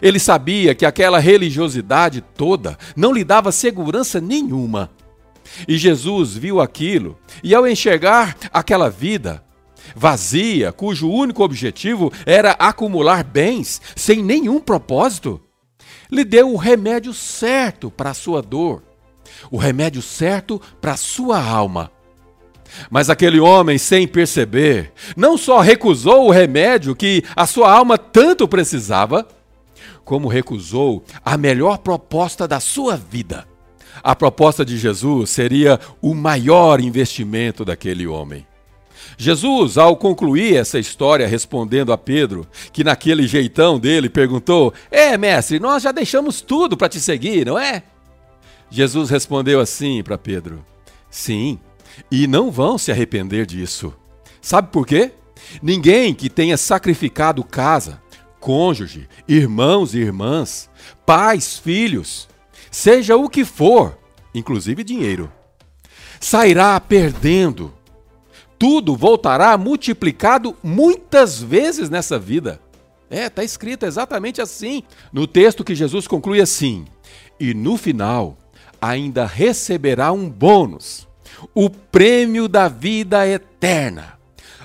Ele 0.00 0.18
sabia 0.18 0.74
que 0.74 0.86
aquela 0.86 1.18
religiosidade 1.18 2.20
toda 2.20 2.78
não 2.94 3.12
lhe 3.12 3.24
dava 3.24 3.52
segurança 3.52 4.20
nenhuma. 4.20 4.90
E 5.66 5.78
Jesus 5.78 6.36
viu 6.36 6.60
aquilo, 6.60 7.18
e 7.42 7.54
ao 7.54 7.66
enxergar 7.66 8.36
aquela 8.52 8.90
vida 8.90 9.44
vazia, 9.94 10.72
cujo 10.72 11.08
único 11.08 11.44
objetivo 11.44 12.12
era 12.24 12.52
acumular 12.52 13.22
bens 13.22 13.80
sem 13.94 14.22
nenhum 14.22 14.60
propósito, 14.60 15.40
lhe 16.10 16.24
deu 16.24 16.52
o 16.52 16.56
remédio 16.56 17.12
certo 17.12 17.90
para 17.90 18.10
a 18.10 18.14
sua 18.14 18.42
dor, 18.42 18.82
o 19.50 19.56
remédio 19.56 20.02
certo 20.02 20.60
para 20.80 20.92
a 20.92 20.96
sua 20.96 21.42
alma. 21.42 21.90
Mas 22.90 23.08
aquele 23.08 23.38
homem, 23.38 23.78
sem 23.78 24.08
perceber, 24.08 24.92
não 25.16 25.38
só 25.38 25.60
recusou 25.60 26.26
o 26.26 26.30
remédio 26.30 26.96
que 26.96 27.22
a 27.34 27.46
sua 27.46 27.70
alma 27.70 27.96
tanto 27.96 28.48
precisava, 28.48 29.26
como 30.06 30.28
recusou 30.28 31.04
a 31.24 31.36
melhor 31.36 31.78
proposta 31.78 32.46
da 32.46 32.60
sua 32.60 32.96
vida. 32.96 33.44
A 34.04 34.14
proposta 34.14 34.64
de 34.64 34.78
Jesus 34.78 35.30
seria 35.30 35.80
o 36.00 36.14
maior 36.14 36.80
investimento 36.80 37.64
daquele 37.64 38.06
homem. 38.06 38.46
Jesus, 39.18 39.76
ao 39.76 39.96
concluir 39.96 40.54
essa 40.54 40.78
história 40.78 41.26
respondendo 41.26 41.92
a 41.92 41.98
Pedro, 41.98 42.46
que 42.72 42.84
naquele 42.84 43.26
jeitão 43.26 43.80
dele 43.80 44.08
perguntou: 44.08 44.72
É, 44.92 45.18
mestre, 45.18 45.58
nós 45.58 45.82
já 45.82 45.90
deixamos 45.90 46.40
tudo 46.40 46.76
para 46.76 46.88
te 46.88 47.00
seguir, 47.00 47.44
não 47.44 47.58
é? 47.58 47.82
Jesus 48.70 49.10
respondeu 49.10 49.58
assim 49.58 50.04
para 50.04 50.16
Pedro: 50.16 50.64
Sim, 51.10 51.58
e 52.12 52.28
não 52.28 52.48
vão 52.48 52.78
se 52.78 52.92
arrepender 52.92 53.44
disso. 53.44 53.92
Sabe 54.40 54.68
por 54.70 54.86
quê? 54.86 55.12
Ninguém 55.60 56.14
que 56.14 56.30
tenha 56.30 56.56
sacrificado 56.56 57.42
casa, 57.42 58.00
cônjuge, 58.46 59.08
irmãos 59.26 59.92
e 59.92 59.98
irmãs, 59.98 60.70
pais, 61.04 61.58
filhos, 61.58 62.28
seja 62.70 63.16
o 63.16 63.28
que 63.28 63.44
for, 63.44 63.98
inclusive 64.32 64.84
dinheiro, 64.84 65.32
sairá 66.20 66.78
perdendo. 66.78 67.74
Tudo 68.56 68.94
voltará 68.94 69.58
multiplicado 69.58 70.56
muitas 70.62 71.42
vezes 71.42 71.90
nessa 71.90 72.20
vida. 72.20 72.60
É, 73.10 73.26
está 73.26 73.42
escrito 73.42 73.84
exatamente 73.84 74.40
assim. 74.40 74.84
No 75.12 75.26
texto 75.26 75.64
que 75.64 75.74
Jesus 75.74 76.06
conclui 76.06 76.40
assim: 76.40 76.84
E 77.40 77.52
no 77.52 77.76
final 77.76 78.38
ainda 78.80 79.26
receberá 79.26 80.12
um 80.12 80.30
bônus, 80.30 81.08
o 81.52 81.68
prêmio 81.68 82.46
da 82.46 82.68
vida 82.68 83.26
eterna. 83.26 84.16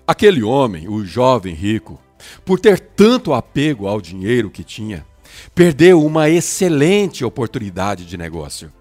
Aquele 0.05 0.43
homem, 0.43 0.88
o 0.88 1.03
jovem 1.03 1.55
rico, 1.55 2.00
por 2.45 2.59
ter 2.59 2.79
tanto 2.79 3.33
apego 3.33 3.87
ao 3.87 4.01
dinheiro 4.01 4.49
que 4.49 4.63
tinha, 4.63 5.05
perdeu 5.53 6.03
uma 6.03 6.29
excelente 6.29 7.23
oportunidade 7.23 8.05
de 8.05 8.17
negócio. 8.17 8.71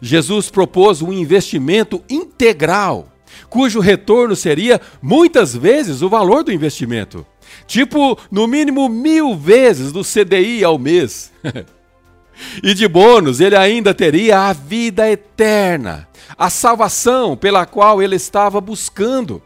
Jesus 0.00 0.50
propôs 0.50 1.02
um 1.02 1.12
investimento 1.12 2.02
integral, 2.08 3.08
cujo 3.48 3.80
retorno 3.80 4.36
seria 4.36 4.80
muitas 5.00 5.56
vezes 5.56 6.02
o 6.02 6.08
valor 6.08 6.44
do 6.44 6.52
investimento. 6.52 7.26
Tipo, 7.66 8.18
no 8.30 8.46
mínimo 8.46 8.88
mil 8.88 9.34
vezes 9.36 9.92
do 9.92 10.02
CDI 10.02 10.62
ao 10.62 10.78
mês. 10.78 11.32
e 12.62 12.74
de 12.74 12.86
bônus, 12.86 13.40
ele 13.40 13.56
ainda 13.56 13.92
teria 13.94 14.48
a 14.48 14.52
vida 14.52 15.10
eterna, 15.10 16.08
a 16.38 16.48
salvação 16.50 17.36
pela 17.36 17.66
qual 17.66 18.02
ele 18.02 18.16
estava 18.16 18.60
buscando 18.60 19.42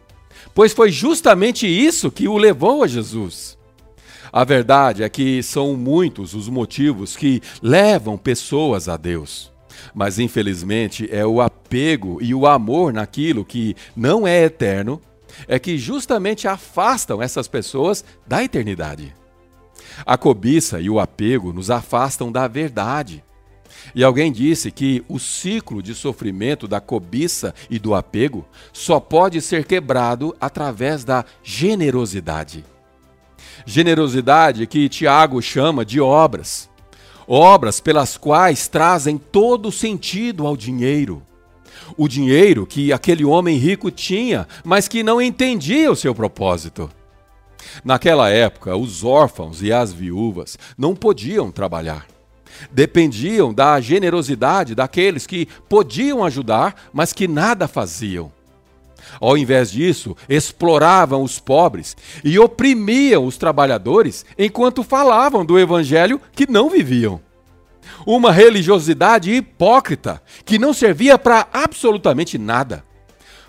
pois 0.55 0.73
foi 0.73 0.91
justamente 0.91 1.67
isso 1.67 2.11
que 2.11 2.29
o 2.29 2.39
levou 2.39 2.85
a 2.85 2.87
Jesus. 2.87 3.59
A 4.33 4.45
verdade 4.45 5.03
é 5.03 5.09
que 5.09 5.43
são 5.43 5.77
muitos 5.77 6.35
os 6.35 6.49
motivos 6.49 7.17
que 7.17 7.41
levam 7.63 8.17
pessoas 8.17 8.89
a 8.89 8.97
Deus. 8.97 9.53
Mas 9.95 10.19
infelizmente 10.19 11.09
é 11.11 11.27
o 11.27 11.41
apego 11.41 12.19
e 12.21 12.35
o 12.35 12.47
amor 12.47 12.93
naquilo 12.93 13.45
que 13.45 13.77
não 13.95 14.27
é 14.27 14.43
eterno 14.45 15.01
é 15.49 15.59
que 15.59 15.77
justamente 15.77 16.47
afastam 16.47 17.21
essas 17.21 17.49
pessoas 17.49 18.05
da 18.27 18.43
eternidade. 18.43 19.15
A 20.05 20.17
cobiça 20.17 20.81
e 20.81 20.89
o 20.89 20.99
apego 20.99 21.53
nos 21.53 21.71
afastam 21.71 22.31
da 22.31 22.49
verdade. 22.49 23.23
E 23.95 24.03
alguém 24.03 24.33
disse 24.33 24.71
que 24.71 25.05
o 25.09 25.19
ciclo 25.19 25.83
de 25.83 25.95
sofrimento 25.95 26.67
da 26.67 26.81
cobiça 26.81 27.55
e 27.71 27.79
do 27.79 27.95
apego 27.95 28.47
só 28.73 28.99
pode 28.99 29.41
ser 29.41 29.65
quebrado 29.65 30.35
através 30.41 31.05
da 31.05 31.25
generosidade. 31.43 32.65
Generosidade 33.67 34.67
que 34.67 34.89
Tiago 34.89 35.41
chama 35.41 35.85
de 35.85 36.01
obras. 36.01 36.69
Obras 37.27 37.81
pelas 37.81 38.17
quais 38.17 38.69
trazem 38.69 39.17
todo 39.17 39.73
sentido 39.73 40.47
ao 40.47 40.57
dinheiro. 40.57 41.23
O 41.97 42.09
dinheiro 42.09 42.67
que 42.67 42.93
aquele 42.93 43.25
homem 43.25 43.57
rico 43.57 43.91
tinha, 43.91 44.47
mas 44.63 44.89
que 44.89 45.03
não 45.03 45.21
entendia 45.21 45.91
o 45.91 45.97
seu 45.97 46.15
propósito. 46.15 46.91
Naquela 47.85 48.29
época, 48.29 48.77
os 48.77 49.05
órfãos 49.05 49.63
e 49.63 49.73
as 49.73 49.93
viúvas 49.93 50.59
não 50.77 50.95
podiam 50.95 51.51
trabalhar. 51.51 52.07
Dependiam 52.71 53.53
da 53.53 53.81
generosidade 53.81 54.75
daqueles 54.75 55.27
que 55.27 55.47
podiam 55.69 56.25
ajudar, 56.25 56.89
mas 56.93 57.13
que 57.13 57.29
nada 57.29 57.69
faziam. 57.69 58.33
Ao 59.21 59.37
invés 59.37 59.71
disso, 59.71 60.17
exploravam 60.29 61.23
os 61.23 61.39
pobres 61.39 61.97
e 62.25 62.39
oprimiam 62.39 63.25
os 63.25 63.37
trabalhadores 63.37 64.25
enquanto 64.39 64.83
falavam 64.83 65.45
do 65.45 65.59
evangelho 65.59 66.21
que 66.33 66.51
não 66.51 66.71
viviam. 66.71 67.21
Uma 68.07 68.33
religiosidade 68.33 69.31
hipócrita 69.31 70.23
que 70.45 70.59
não 70.59 70.73
servia 70.73 71.19
para 71.19 71.47
absolutamente 71.53 72.39
nada. 72.39 72.85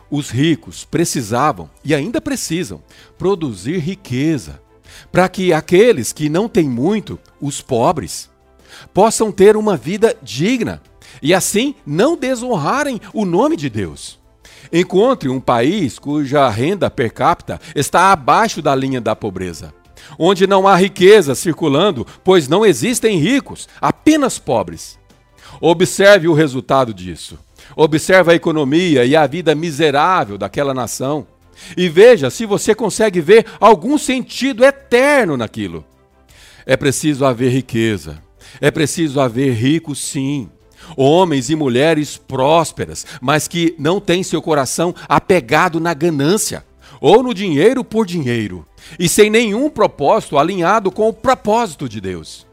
Os 0.09 0.29
ricos 0.29 0.85
precisavam 0.85 1.69
e 1.83 1.95
ainda 1.95 2.21
precisam 2.21 2.81
produzir 3.17 3.79
riqueza 3.79 4.61
para 5.11 5.27
que 5.27 5.51
aqueles 5.51 6.13
que 6.13 6.29
não 6.29 6.47
têm 6.47 6.69
muito, 6.69 7.19
os 7.41 7.61
pobres, 7.61 8.29
possam 8.93 9.31
ter 9.31 9.55
uma 9.57 9.75
vida 9.75 10.15
digna 10.21 10.81
e 11.21 11.33
assim 11.33 11.75
não 11.85 12.17
desonrarem 12.17 12.99
o 13.13 13.25
nome 13.25 13.55
de 13.55 13.69
Deus. 13.69 14.19
Encontre 14.71 15.29
um 15.29 15.39
país 15.39 15.99
cuja 15.99 16.49
renda 16.49 16.89
per 16.89 17.13
capita 17.13 17.59
está 17.75 18.11
abaixo 18.11 18.61
da 18.61 18.75
linha 18.75 18.99
da 18.99 19.15
pobreza, 19.15 19.73
onde 20.17 20.47
não 20.47 20.67
há 20.67 20.75
riqueza 20.75 21.35
circulando, 21.35 22.05
pois 22.23 22.47
não 22.47 22.65
existem 22.65 23.17
ricos, 23.17 23.67
apenas 23.79 24.39
pobres. 24.39 24.97
Observe 25.61 26.27
o 26.27 26.33
resultado 26.33 26.93
disso. 26.93 27.39
Observe 27.75 28.31
a 28.31 28.35
economia 28.35 29.05
e 29.05 29.15
a 29.15 29.25
vida 29.25 29.55
miserável 29.55 30.37
daquela 30.37 30.73
nação. 30.73 31.25
E 31.77 31.87
veja 31.87 32.29
se 32.29 32.45
você 32.45 32.75
consegue 32.75 33.21
ver 33.21 33.45
algum 33.59 33.97
sentido 33.97 34.63
eterno 34.63 35.37
naquilo. 35.37 35.85
É 36.65 36.75
preciso 36.75 37.25
haver 37.25 37.51
riqueza. 37.51 38.21
É 38.59 38.71
preciso 38.71 39.19
haver 39.19 39.53
ricos, 39.53 39.99
sim 39.99 40.49
homens 40.95 41.49
e 41.49 41.55
mulheres 41.55 42.17
prósperas, 42.17 43.05
mas 43.21 43.47
que 43.47 43.75
não 43.79 43.99
têm 43.99 44.23
seu 44.23 44.41
coração 44.41 44.93
apegado 45.07 45.79
na 45.79 45.93
ganância 45.93 46.65
ou 47.01 47.21
no 47.21 47.33
dinheiro 47.33 47.83
por 47.83 48.05
dinheiro, 48.05 48.65
e 48.97 49.09
sem 49.09 49.29
nenhum 49.29 49.69
propósito 49.69 50.37
alinhado 50.37 50.91
com 50.91 51.09
o 51.09 51.13
propósito 51.13 51.89
de 51.89 51.99
Deus. 51.99 52.45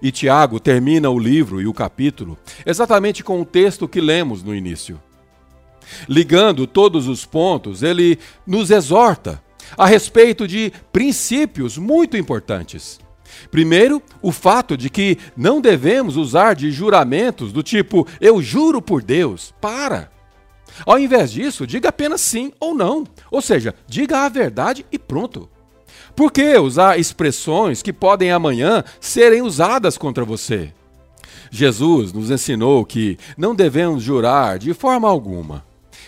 E 0.00 0.10
Tiago 0.10 0.60
termina 0.60 1.10
o 1.10 1.18
livro 1.18 1.60
e 1.60 1.66
o 1.66 1.74
capítulo 1.74 2.38
exatamente 2.64 3.22
com 3.22 3.40
o 3.40 3.44
texto 3.44 3.88
que 3.88 4.00
lemos 4.00 4.42
no 4.42 4.54
início. 4.54 5.00
Ligando 6.08 6.66
todos 6.66 7.06
os 7.06 7.24
pontos, 7.24 7.82
ele 7.82 8.18
nos 8.46 8.70
exorta 8.70 9.42
a 9.76 9.86
respeito 9.86 10.46
de 10.46 10.72
princípios 10.92 11.76
muito 11.76 12.16
importantes 12.16 12.98
Primeiro, 13.50 14.02
o 14.20 14.32
fato 14.32 14.76
de 14.76 14.90
que 14.90 15.18
não 15.36 15.60
devemos 15.60 16.16
usar 16.16 16.54
de 16.54 16.70
juramentos 16.70 17.52
do 17.52 17.62
tipo 17.62 18.06
eu 18.20 18.42
juro 18.42 18.82
por 18.82 19.02
Deus. 19.02 19.54
Para! 19.60 20.10
Ao 20.84 20.98
invés 20.98 21.32
disso, 21.32 21.66
diga 21.66 21.88
apenas 21.88 22.20
sim 22.20 22.52
ou 22.60 22.74
não. 22.74 23.04
Ou 23.30 23.40
seja, 23.40 23.74
diga 23.86 24.20
a 24.20 24.28
verdade 24.28 24.84
e 24.90 24.98
pronto. 24.98 25.48
Por 26.14 26.32
que 26.32 26.56
usar 26.58 26.98
expressões 26.98 27.82
que 27.82 27.92
podem 27.92 28.30
amanhã 28.30 28.82
serem 29.00 29.42
usadas 29.42 29.96
contra 29.96 30.24
você? 30.24 30.72
Jesus 31.50 32.12
nos 32.12 32.30
ensinou 32.30 32.84
que 32.84 33.16
não 33.36 33.54
devemos 33.54 34.02
jurar 34.02 34.58
de 34.58 34.74
forma 34.74 35.08
alguma, 35.08 35.64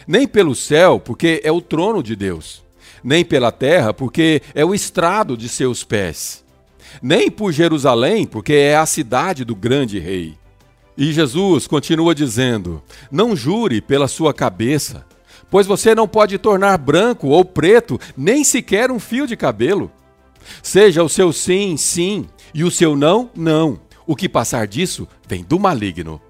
nem 0.06 0.26
pelo 0.26 0.54
céu, 0.54 0.98
porque 0.98 1.40
é 1.44 1.52
o 1.52 1.60
trono 1.60 2.02
de 2.02 2.16
Deus, 2.16 2.62
nem 3.04 3.24
pela 3.24 3.52
terra, 3.52 3.94
porque 3.94 4.42
é 4.54 4.64
o 4.64 4.74
estrado 4.74 5.36
de 5.36 5.48
seus 5.48 5.84
pés 5.84 6.44
nem 7.02 7.30
por 7.30 7.52
Jerusalém, 7.52 8.26
porque 8.26 8.52
é 8.52 8.76
a 8.76 8.86
cidade 8.86 9.44
do 9.44 9.54
grande 9.54 9.98
rei. 9.98 10.34
E 10.96 11.12
Jesus 11.12 11.66
continua 11.66 12.14
dizendo: 12.14 12.82
Não 13.10 13.36
jure 13.36 13.80
pela 13.80 14.08
sua 14.08 14.34
cabeça, 14.34 15.06
pois 15.50 15.66
você 15.66 15.94
não 15.94 16.08
pode 16.08 16.36
tornar 16.38 16.76
branco 16.78 17.28
ou 17.28 17.44
preto 17.44 18.00
nem 18.16 18.42
sequer 18.42 18.90
um 18.90 18.98
fio 18.98 19.26
de 19.26 19.36
cabelo. 19.36 19.90
Seja 20.62 21.02
o 21.02 21.08
seu 21.08 21.32
sim, 21.32 21.76
sim, 21.76 22.26
e 22.52 22.64
o 22.64 22.70
seu 22.70 22.96
não, 22.96 23.30
não. 23.34 23.78
O 24.06 24.16
que 24.16 24.28
passar 24.28 24.66
disso 24.66 25.06
vem 25.26 25.44
do 25.44 25.58
maligno. 25.58 26.20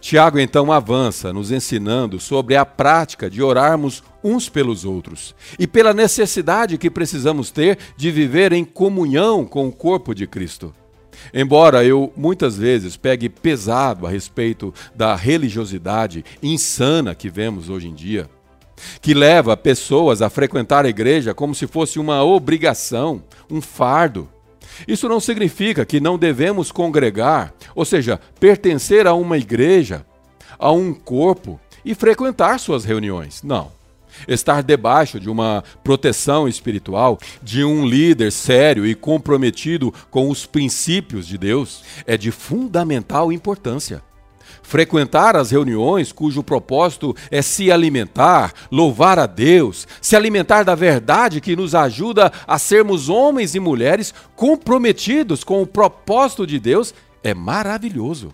Tiago 0.00 0.38
então 0.38 0.72
avança, 0.72 1.32
nos 1.32 1.52
ensinando 1.52 2.18
sobre 2.18 2.56
a 2.56 2.64
prática 2.64 3.28
de 3.28 3.42
orarmos 3.42 4.02
uns 4.24 4.48
pelos 4.48 4.84
outros 4.84 5.34
e 5.58 5.66
pela 5.66 5.92
necessidade 5.92 6.78
que 6.78 6.90
precisamos 6.90 7.50
ter 7.50 7.78
de 7.96 8.10
viver 8.10 8.52
em 8.52 8.64
comunhão 8.64 9.44
com 9.44 9.68
o 9.68 9.72
corpo 9.72 10.14
de 10.14 10.26
Cristo. 10.26 10.72
Embora 11.34 11.84
eu 11.84 12.12
muitas 12.16 12.56
vezes 12.56 12.96
pegue 12.96 13.28
pesado 13.28 14.06
a 14.06 14.10
respeito 14.10 14.72
da 14.94 15.14
religiosidade 15.14 16.24
insana 16.42 17.14
que 17.14 17.28
vemos 17.28 17.68
hoje 17.68 17.88
em 17.88 17.94
dia, 17.94 18.28
que 19.02 19.12
leva 19.12 19.56
pessoas 19.56 20.22
a 20.22 20.30
frequentar 20.30 20.86
a 20.86 20.88
igreja 20.88 21.34
como 21.34 21.54
se 21.54 21.66
fosse 21.66 21.98
uma 21.98 22.24
obrigação, 22.24 23.22
um 23.50 23.60
fardo. 23.60 24.28
Isso 24.86 25.08
não 25.08 25.20
significa 25.20 25.84
que 25.84 26.00
não 26.00 26.18
devemos 26.18 26.72
congregar, 26.72 27.52
ou 27.74 27.84
seja, 27.84 28.20
pertencer 28.38 29.06
a 29.06 29.14
uma 29.14 29.38
igreja, 29.38 30.04
a 30.58 30.70
um 30.72 30.92
corpo 30.92 31.60
e 31.84 31.94
frequentar 31.94 32.58
suas 32.58 32.84
reuniões. 32.84 33.42
Não. 33.42 33.72
Estar 34.26 34.62
debaixo 34.62 35.20
de 35.20 35.30
uma 35.30 35.62
proteção 35.84 36.48
espiritual, 36.48 37.18
de 37.42 37.64
um 37.64 37.86
líder 37.86 38.32
sério 38.32 38.84
e 38.84 38.94
comprometido 38.94 39.94
com 40.10 40.28
os 40.28 40.44
princípios 40.44 41.26
de 41.26 41.38
Deus, 41.38 41.82
é 42.06 42.16
de 42.16 42.30
fundamental 42.30 43.32
importância. 43.32 44.02
Frequentar 44.70 45.34
as 45.34 45.50
reuniões 45.50 46.12
cujo 46.12 46.44
propósito 46.44 47.12
é 47.28 47.42
se 47.42 47.72
alimentar, 47.72 48.52
louvar 48.70 49.18
a 49.18 49.26
Deus, 49.26 49.84
se 50.00 50.14
alimentar 50.14 50.62
da 50.62 50.76
verdade 50.76 51.40
que 51.40 51.56
nos 51.56 51.74
ajuda 51.74 52.32
a 52.46 52.56
sermos 52.56 53.08
homens 53.08 53.56
e 53.56 53.58
mulheres 53.58 54.14
comprometidos 54.36 55.42
com 55.42 55.60
o 55.60 55.66
propósito 55.66 56.46
de 56.46 56.60
Deus, 56.60 56.94
é 57.20 57.34
maravilhoso. 57.34 58.32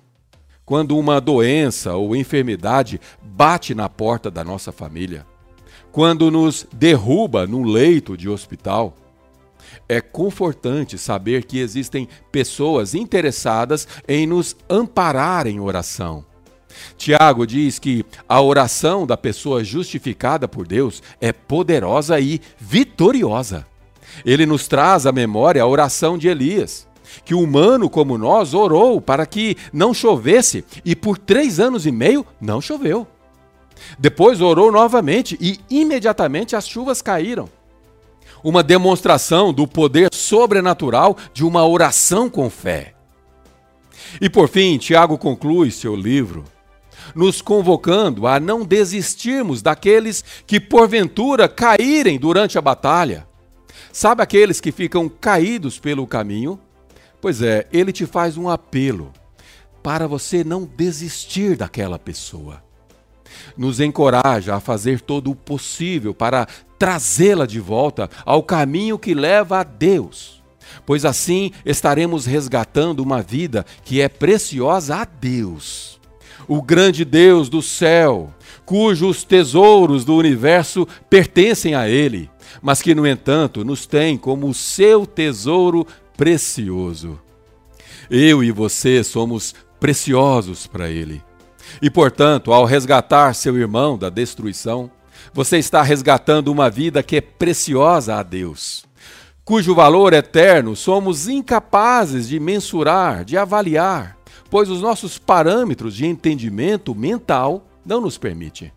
Quando 0.63 0.99
uma 0.99 1.23
doença 1.23 1.95
ou 1.95 2.15
enfermidade 2.15 3.01
bate 3.23 3.75
na 3.75 3.89
porta 3.89 4.31
da 4.31 4.45
nossa 4.45 4.71
família, 4.71 5.25
quando 5.91 6.31
nos 6.31 6.67
derruba 6.71 7.47
num 7.47 7.65
leito 7.65 8.15
de 8.15 8.29
hospital. 8.29 8.95
É 9.89 10.01
confortante 10.01 10.99
saber 10.99 11.45
que 11.45 11.59
existem 11.59 12.09
pessoas 12.31 12.95
interessadas 12.95 13.87
em 14.09 14.27
nos 14.27 14.57
amparar 14.69 15.47
em 15.47 15.61
oração. 15.61 16.25
Tiago 16.97 17.47
diz 17.47 17.79
que 17.79 18.05
a 18.29 18.41
oração 18.41 19.07
da 19.07 19.17
pessoa 19.17 19.65
justificada 19.65 20.47
por 20.47 20.67
Deus 20.67 21.03
é 21.21 21.33
poderosa 21.33 22.21
e 22.21 22.41
vitoriosa. 22.59 23.67
Ele 24.25 24.47
nos 24.47 24.69
traz 24.69 25.07
à 25.07 25.13
memória 25.13 25.63
a 25.63 25.67
oração 25.67 26.17
de 26.17 26.29
Elias, 26.29 26.87
que 27.25 27.35
humano 27.35 27.89
como 27.89 28.19
nós 28.19 28.55
orou 28.55 29.01
para 29.01 29.27
que 29.27 29.57
não 29.73 29.93
chovesse, 29.93 30.65
e 30.85 30.95
por 30.95 31.19
três 31.19 31.61
anos 31.61 31.87
e 31.87 31.93
meio 31.93 32.27
não 32.41 32.61
choveu. 32.61 33.07
Depois 33.99 34.41
orou 34.41 34.73
novamente 34.73 35.37
e 35.41 35.61
imediatamente 35.69 36.57
as 36.57 36.67
chuvas 36.67 37.03
caíram. 37.03 37.49
Uma 38.43 38.63
demonstração 38.63 39.53
do 39.53 39.67
poder 39.67 40.09
sobrenatural 40.13 41.17
de 41.33 41.45
uma 41.45 41.67
oração 41.67 42.29
com 42.29 42.49
fé. 42.49 42.95
E 44.21 44.29
por 44.31 44.49
fim, 44.49 44.79
Tiago 44.79 45.19
conclui 45.19 45.71
seu 45.71 45.97
livro 45.97 46.45
nos 47.15 47.41
convocando 47.41 48.27
a 48.27 48.41
não 48.41 48.65
desistirmos 48.65 49.63
daqueles 49.63 50.25
que 50.47 50.59
porventura 50.59 51.49
caírem 51.49 52.19
durante 52.19 52.59
a 52.59 52.61
batalha. 52.61 53.27
Sabe 53.93 54.23
aqueles 54.23 54.61
que 54.61 54.73
ficam 54.73 55.09
caídos 55.09 55.79
pelo 55.79 56.07
caminho? 56.07 56.59
Pois 57.21 57.43
é, 57.43 57.67
ele 57.73 57.93
te 57.93 58.07
faz 58.07 58.37
um 58.37 58.49
apelo 58.49 59.13
para 59.83 60.09
você 60.09 60.43
não 60.43 60.65
desistir 60.65 61.57
daquela 61.57 61.99
pessoa 61.99 62.67
nos 63.57 63.81
encoraja 63.81 64.55
a 64.55 64.61
fazer 64.61 65.01
todo 65.01 65.31
o 65.31 65.37
possível 65.37 66.15
para 66.15 66.47
trazê-la 66.79 67.47
de 67.47 67.61
volta 67.61 68.09
ao 68.25 68.43
caminho 68.43 68.99
que 68.99 69.15
leva 69.15 69.61
a 69.61 69.63
Deus, 69.63 70.43
pois 70.85 71.05
assim 71.05 71.53
estaremos 71.65 72.27
resgatando 72.27 73.01
uma 73.01 73.23
vida 73.23 73.65
que 73.85 74.01
é 74.01 74.09
preciosa 74.09 74.97
a 74.97 75.05
Deus, 75.05 76.01
o 76.49 76.63
grande 76.63 77.05
Deus 77.05 77.49
do 77.49 77.61
céu, 77.63 78.33
cujos 78.65 79.25
tesouros 79.25 80.05
do 80.05 80.15
universo 80.15 80.87
pertencem 81.11 81.75
a 81.75 81.89
Ele, 81.89 82.31
mas 82.63 82.81
que, 82.81 82.95
no 82.95 83.07
entanto, 83.07 83.65
nos 83.65 83.87
tem 83.87 84.17
como 84.17 84.53
seu 84.55 85.07
tesouro 85.07 85.87
precioso. 86.17 87.19
Eu 88.09 88.43
e 88.43 88.51
você 88.53 89.03
somos 89.03 89.55
preciosos 89.81 90.67
para 90.67 90.89
Ele. 90.89 91.23
E, 91.83 91.91
portanto, 91.91 92.53
ao 92.53 92.65
resgatar 92.65 93.35
seu 93.35 93.57
irmão 93.57 93.99
da 93.99 94.09
destruição, 94.09 94.91
você 95.33 95.59
está 95.59 95.83
resgatando 95.83 96.49
uma 96.49 96.71
vida 96.71 97.03
que 97.03 97.17
é 97.17 97.21
preciosa 97.21 98.17
a 98.17 98.23
Deus. 98.23 98.85
cujo 99.45 99.75
valor 99.75 100.13
eterno 100.13 100.75
somos 100.75 101.29
incapazes 101.29 102.29
de 102.29 102.41
mensurar, 102.41 103.25
de 103.25 103.37
avaliar, 103.37 104.17
pois 104.51 104.69
os 104.69 104.81
nossos 104.81 105.19
parâmetros 105.19 105.95
de 105.95 106.05
entendimento 106.05 106.95
mental 106.95 107.65
não 107.85 108.01
nos 108.01 108.19
permitem. 108.19 108.73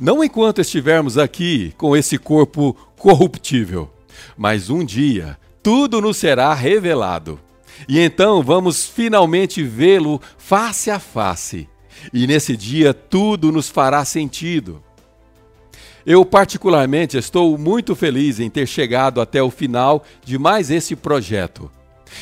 Não 0.00 0.24
enquanto 0.24 0.60
estivermos 0.60 1.16
aqui 1.16 1.72
com 1.76 1.96
esse 1.96 2.18
corpo 2.18 2.74
corruptível, 2.96 3.90
mas 4.36 4.68
um 4.70 4.84
dia 4.84 5.38
tudo 5.62 6.00
nos 6.00 6.16
será 6.16 6.52
revelado. 6.54 7.38
E 7.88 7.98
então 7.98 8.42
vamos 8.42 8.86
finalmente 8.86 9.62
vê-lo 9.62 10.20
face 10.36 10.90
a 10.90 10.98
face. 10.98 11.68
E 12.12 12.26
nesse 12.26 12.56
dia 12.56 12.94
tudo 12.94 13.52
nos 13.52 13.68
fará 13.68 14.04
sentido. 14.04 14.82
Eu, 16.06 16.24
particularmente, 16.24 17.16
estou 17.16 17.56
muito 17.58 17.94
feliz 17.94 18.40
em 18.40 18.48
ter 18.48 18.66
chegado 18.66 19.20
até 19.20 19.42
o 19.42 19.50
final 19.50 20.04
de 20.24 20.38
mais 20.38 20.70
esse 20.70 20.96
projeto. 20.96 21.70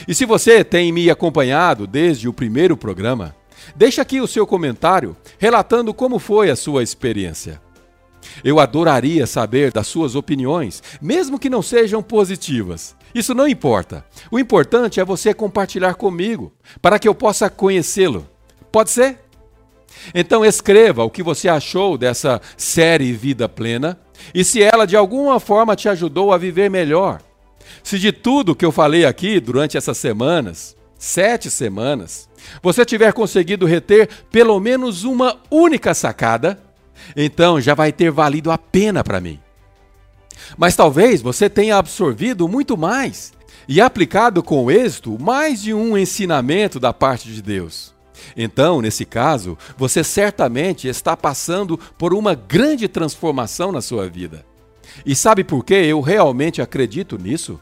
E 0.06 0.14
se 0.14 0.24
você 0.24 0.64
tem 0.64 0.92
me 0.92 1.10
acompanhado 1.10 1.86
desde 1.86 2.28
o 2.28 2.32
primeiro 2.32 2.76
programa, 2.76 3.34
deixe 3.74 4.00
aqui 4.00 4.20
o 4.20 4.26
seu 4.26 4.46
comentário 4.46 5.16
relatando 5.38 5.94
como 5.94 6.18
foi 6.18 6.50
a 6.50 6.56
sua 6.56 6.82
experiência. 6.82 7.60
Eu 8.44 8.60
adoraria 8.60 9.26
saber 9.26 9.72
das 9.72 9.86
suas 9.86 10.14
opiniões, 10.14 10.82
mesmo 11.00 11.38
que 11.38 11.48
não 11.48 11.62
sejam 11.62 12.02
positivas. 12.02 12.96
Isso 13.14 13.34
não 13.34 13.48
importa. 13.48 14.04
O 14.30 14.38
importante 14.38 15.00
é 15.00 15.04
você 15.04 15.32
compartilhar 15.32 15.94
comigo, 15.94 16.52
para 16.82 16.98
que 16.98 17.08
eu 17.08 17.14
possa 17.14 17.48
conhecê-lo. 17.48 18.28
Pode 18.70 18.90
ser? 18.90 19.27
Então 20.14 20.44
escreva 20.44 21.04
o 21.04 21.10
que 21.10 21.22
você 21.22 21.48
achou 21.48 21.98
dessa 21.98 22.40
série 22.56 23.12
Vida 23.12 23.48
Plena 23.48 23.98
e 24.34 24.44
se 24.44 24.62
ela 24.62 24.86
de 24.86 24.96
alguma 24.96 25.38
forma 25.40 25.76
te 25.76 25.88
ajudou 25.88 26.32
a 26.32 26.38
viver 26.38 26.70
melhor. 26.70 27.20
Se 27.82 27.98
de 27.98 28.12
tudo 28.12 28.54
que 28.54 28.64
eu 28.64 28.72
falei 28.72 29.04
aqui 29.04 29.40
durante 29.40 29.76
essas 29.76 29.98
semanas, 29.98 30.76
sete 30.98 31.50
semanas, 31.50 32.28
você 32.62 32.84
tiver 32.84 33.12
conseguido 33.12 33.66
reter 33.66 34.08
pelo 34.30 34.58
menos 34.58 35.04
uma 35.04 35.36
única 35.50 35.94
sacada, 35.94 36.58
então 37.16 37.60
já 37.60 37.74
vai 37.74 37.92
ter 37.92 38.10
valido 38.10 38.50
a 38.50 38.58
pena 38.58 39.04
para 39.04 39.20
mim. 39.20 39.38
Mas 40.56 40.76
talvez 40.76 41.20
você 41.20 41.48
tenha 41.48 41.76
absorvido 41.76 42.48
muito 42.48 42.76
mais 42.76 43.32
e 43.66 43.80
aplicado 43.80 44.42
com 44.42 44.70
êxito 44.70 45.18
mais 45.20 45.60
de 45.62 45.74
um 45.74 45.96
ensinamento 45.96 46.80
da 46.80 46.92
parte 46.92 47.28
de 47.28 47.42
Deus. 47.42 47.97
Então, 48.36 48.80
nesse 48.80 49.04
caso, 49.04 49.56
você 49.76 50.02
certamente 50.04 50.88
está 50.88 51.16
passando 51.16 51.78
por 51.96 52.14
uma 52.14 52.34
grande 52.34 52.88
transformação 52.88 53.72
na 53.72 53.80
sua 53.80 54.08
vida. 54.08 54.44
E 55.04 55.14
sabe 55.14 55.44
por 55.44 55.64
que 55.64 55.74
eu 55.74 56.00
realmente 56.00 56.62
acredito 56.62 57.18
nisso? 57.18 57.60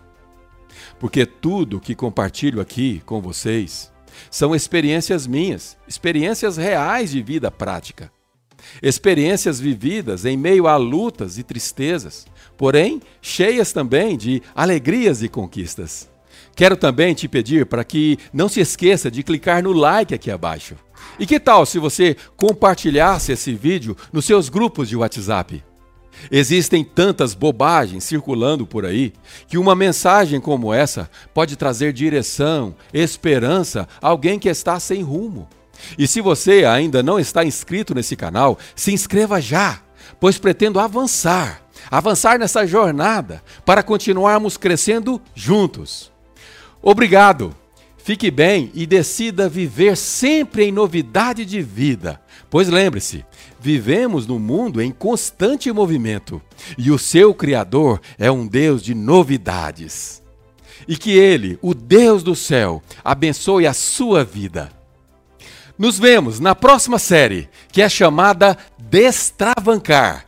Porque 0.98 1.26
tudo 1.26 1.80
que 1.80 1.94
compartilho 1.94 2.60
aqui 2.60 3.02
com 3.04 3.20
vocês 3.20 3.92
são 4.30 4.54
experiências 4.54 5.26
minhas, 5.26 5.76
experiências 5.86 6.56
reais 6.56 7.10
de 7.10 7.22
vida 7.22 7.50
prática. 7.50 8.10
Experiências 8.82 9.60
vividas 9.60 10.24
em 10.24 10.36
meio 10.36 10.66
a 10.66 10.76
lutas 10.76 11.38
e 11.38 11.42
tristezas, 11.42 12.26
porém 12.56 13.00
cheias 13.20 13.72
também 13.72 14.16
de 14.16 14.42
alegrias 14.54 15.22
e 15.22 15.28
conquistas. 15.28 16.08
Quero 16.56 16.74
também 16.74 17.12
te 17.12 17.28
pedir 17.28 17.66
para 17.66 17.84
que 17.84 18.18
não 18.32 18.48
se 18.48 18.60
esqueça 18.60 19.10
de 19.10 19.22
clicar 19.22 19.62
no 19.62 19.72
like 19.72 20.14
aqui 20.14 20.30
abaixo. 20.30 20.74
E 21.18 21.26
que 21.26 21.38
tal 21.38 21.66
se 21.66 21.78
você 21.78 22.16
compartilhasse 22.34 23.30
esse 23.30 23.52
vídeo 23.52 23.94
nos 24.10 24.24
seus 24.24 24.48
grupos 24.48 24.88
de 24.88 24.96
WhatsApp? 24.96 25.62
Existem 26.30 26.82
tantas 26.82 27.34
bobagens 27.34 28.04
circulando 28.04 28.66
por 28.66 28.86
aí 28.86 29.12
que 29.46 29.58
uma 29.58 29.74
mensagem 29.74 30.40
como 30.40 30.72
essa 30.72 31.10
pode 31.34 31.56
trazer 31.56 31.92
direção, 31.92 32.74
esperança 32.90 33.86
a 34.00 34.08
alguém 34.08 34.38
que 34.38 34.48
está 34.48 34.80
sem 34.80 35.02
rumo. 35.02 35.46
E 35.98 36.06
se 36.06 36.22
você 36.22 36.64
ainda 36.64 37.02
não 37.02 37.20
está 37.20 37.44
inscrito 37.44 37.94
nesse 37.94 38.16
canal, 38.16 38.58
se 38.74 38.94
inscreva 38.94 39.42
já, 39.42 39.82
pois 40.18 40.38
pretendo 40.38 40.80
avançar, 40.80 41.60
avançar 41.90 42.38
nessa 42.38 42.66
jornada 42.66 43.42
para 43.66 43.82
continuarmos 43.82 44.56
crescendo 44.56 45.20
juntos. 45.34 46.15
Obrigado. 46.88 47.52
Fique 47.98 48.30
bem 48.30 48.70
e 48.72 48.86
decida 48.86 49.48
viver 49.48 49.96
sempre 49.96 50.66
em 50.66 50.70
novidade 50.70 51.44
de 51.44 51.60
vida. 51.60 52.22
Pois 52.48 52.68
lembre-se, 52.68 53.24
vivemos 53.58 54.24
num 54.24 54.38
mundo 54.38 54.80
em 54.80 54.92
constante 54.92 55.72
movimento 55.72 56.40
e 56.78 56.92
o 56.92 56.96
seu 56.96 57.34
Criador 57.34 58.00
é 58.16 58.30
um 58.30 58.46
Deus 58.46 58.84
de 58.84 58.94
novidades. 58.94 60.22
E 60.86 60.96
que 60.96 61.10
Ele, 61.10 61.58
o 61.60 61.74
Deus 61.74 62.22
do 62.22 62.36
céu, 62.36 62.80
abençoe 63.02 63.66
a 63.66 63.72
sua 63.72 64.22
vida. 64.22 64.70
Nos 65.76 65.98
vemos 65.98 66.38
na 66.38 66.54
próxima 66.54 67.00
série, 67.00 67.48
que 67.72 67.82
é 67.82 67.88
chamada 67.88 68.56
Destravancar 68.78 70.25